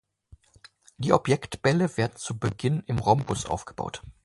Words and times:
Die 0.97 1.13
Objektbälle 1.13 1.95
werden 1.95 2.15
zu 2.15 2.39
Beginn 2.39 2.81
im 2.87 2.97
Rhombus 2.97 3.45
aufgebaut. 3.45 4.01